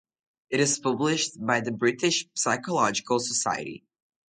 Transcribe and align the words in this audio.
It 0.49 0.59
is 0.59 0.79
published 0.79 1.33
by 1.45 1.61
The 1.61 1.71
British 1.71 2.25
Psychological 2.33 3.19
Society. 3.19 3.83